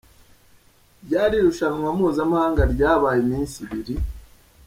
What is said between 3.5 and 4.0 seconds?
ibiri.